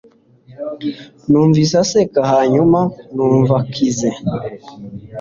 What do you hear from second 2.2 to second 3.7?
'hanyuma numva